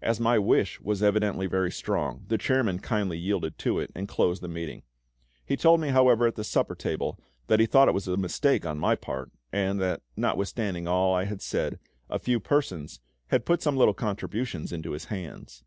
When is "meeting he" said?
4.48-5.58